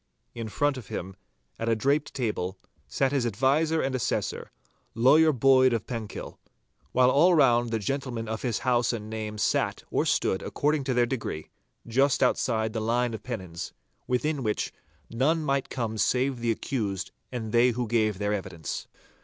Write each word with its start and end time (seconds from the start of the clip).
In 0.33 0.49
front 0.49 0.77
of 0.77 0.87
him, 0.87 1.15
at 1.59 1.69
a 1.69 1.75
draped 1.75 2.15
table, 2.15 2.57
sat 2.87 3.11
his 3.11 3.23
adviser 3.23 3.83
and 3.83 3.93
assessor, 3.93 4.49
Lawyer 4.95 5.31
Boyd 5.31 5.73
of 5.73 5.85
Penkill, 5.85 6.39
while 6.91 7.11
all 7.11 7.35
round 7.35 7.69
the 7.69 7.77
gentlemen 7.77 8.27
of 8.27 8.41
his 8.41 8.57
house 8.65 8.93
and 8.93 9.11
name 9.11 9.37
sat 9.37 9.83
or 9.91 10.07
stood 10.07 10.41
according 10.41 10.85
to 10.85 10.95
their 10.95 11.05
degree, 11.05 11.51
just 11.85 12.23
outside 12.23 12.73
the 12.73 12.81
line 12.81 13.13
of 13.13 13.21
pennons, 13.21 13.73
within 14.07 14.41
which 14.41 14.73
none 15.11 15.43
might 15.43 15.69
come 15.69 15.99
save 15.99 16.39
the 16.39 16.49
accused 16.49 17.11
and 17.31 17.51
they 17.51 17.69
who 17.69 17.87
gave 17.87 18.17
their 18.17 18.33
evidence. 18.33 18.87